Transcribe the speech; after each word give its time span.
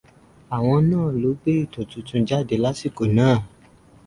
Àwọn 0.55 0.81
náà 0.89 1.07
ló 1.21 1.29
gbé 1.39 1.51
ètò 1.63 1.81
tuntun 1.89 2.21
jáde 2.29 2.55
lásìkò 2.63 3.03
náà. 3.17 3.37